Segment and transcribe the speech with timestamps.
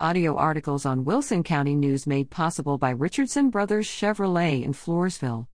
[0.00, 5.46] Audio articles on Wilson County News made possible by Richardson Brothers Chevrolet in Floresville.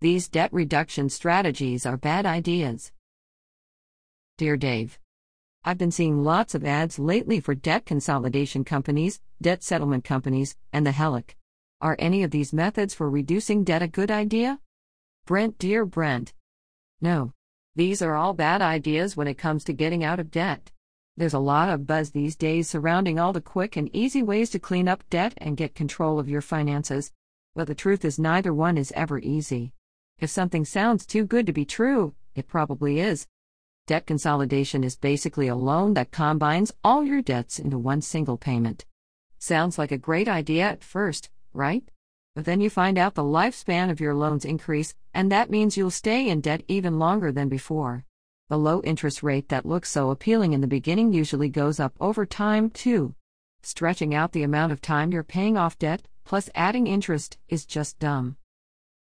[0.00, 2.90] These debt reduction strategies are bad ideas.
[4.36, 4.98] Dear Dave,
[5.62, 10.84] I've been seeing lots of ads lately for debt consolidation companies, debt settlement companies, and
[10.84, 11.36] the HELOC.
[11.80, 14.58] Are any of these methods for reducing debt a good idea?
[15.24, 16.32] Brent Dear Brent.
[17.00, 17.32] No.
[17.76, 20.72] These are all bad ideas when it comes to getting out of debt.
[21.14, 24.58] There's a lot of buzz these days surrounding all the quick and easy ways to
[24.58, 27.12] clean up debt and get control of your finances.
[27.54, 29.74] But the truth is, neither one is ever easy.
[30.18, 33.26] If something sounds too good to be true, it probably is.
[33.86, 38.86] Debt consolidation is basically a loan that combines all your debts into one single payment.
[39.38, 41.82] Sounds like a great idea at first, right?
[42.34, 45.90] But then you find out the lifespan of your loans increase, and that means you'll
[45.90, 48.06] stay in debt even longer than before.
[48.52, 52.26] The low interest rate that looks so appealing in the beginning usually goes up over
[52.26, 53.14] time, too.
[53.62, 57.98] Stretching out the amount of time you're paying off debt, plus adding interest, is just
[57.98, 58.36] dumb.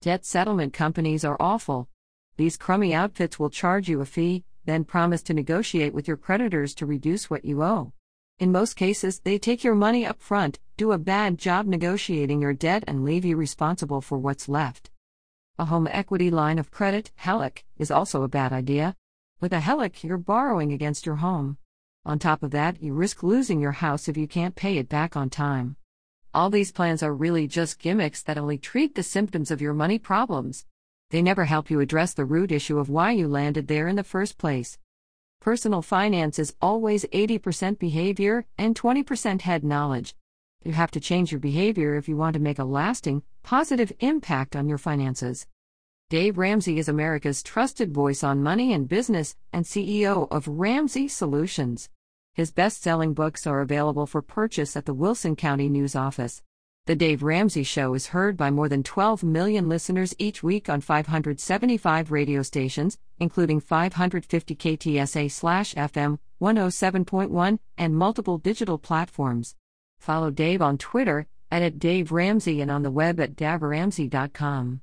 [0.02, 1.90] Debt settlement companies are awful.
[2.38, 6.74] These crummy outfits will charge you a fee, then promise to negotiate with your creditors
[6.76, 7.92] to reduce what you owe.
[8.40, 12.54] In most cases, they take your money up front, do a bad job negotiating your
[12.54, 14.92] debt, and leave you responsible for what's left.
[15.60, 18.96] A home equity line of credit, HELOC, is also a bad idea.
[19.42, 21.58] With a HELOC, you're borrowing against your home.
[22.06, 25.18] On top of that, you risk losing your house if you can't pay it back
[25.18, 25.78] on time.
[26.32, 29.98] All these plans are really just gimmicks that only treat the symptoms of your money
[29.98, 30.68] problems.
[31.10, 34.04] They never help you address the root issue of why you landed there in the
[34.04, 34.78] first place.
[35.40, 40.14] Personal finance is always 80% behavior and 20% head knowledge.
[40.64, 44.56] You have to change your behavior if you want to make a lasting, positive impact
[44.56, 45.48] on your finances.
[46.12, 51.90] Dave Ramsey is America's trusted voice on money and business and CEO of Ramsey Solutions.
[52.34, 56.44] His best selling books are available for purchase at the Wilson County News Office.
[56.86, 60.82] The Dave Ramsey Show is heard by more than 12 million listeners each week on
[60.82, 65.28] 575 radio stations, including 550 KTSA
[65.78, 69.56] FM 107.1 and multiple digital platforms.
[70.02, 74.82] Follow Dave on Twitter at, at Dave Ramsey and on the web at daveramsey.com.